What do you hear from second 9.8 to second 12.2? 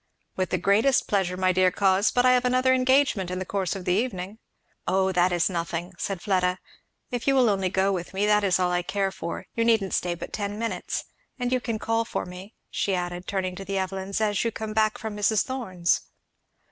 stay but ten minutes. And you can call